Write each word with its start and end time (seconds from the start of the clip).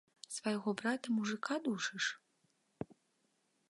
Свайго 0.35 0.69
брата 0.79 1.07
мужыка 1.17 1.55
душыш. 1.69 2.05